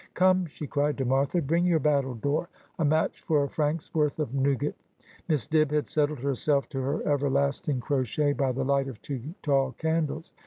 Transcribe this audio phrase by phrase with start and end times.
[0.15, 2.47] 'Come,' she cried to Martha;' bring your battledore.
[2.79, 4.73] A match for a franc's worth of nougat.'
[5.27, 9.73] Miss Dibb had settled herself to her everlasting crochet by the light of two tall
[9.73, 10.33] candles.